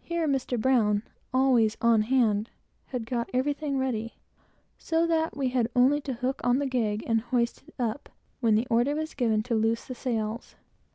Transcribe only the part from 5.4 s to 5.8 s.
had